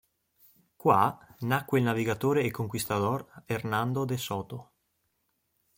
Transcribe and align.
Qua 0.77 1.15
nacque 1.41 1.77
il 1.77 1.83
navigatore 1.85 2.41
e 2.41 2.49
conquistador 2.49 3.43
Hernando 3.45 4.03
de 4.03 4.17
Soto. 4.17 4.71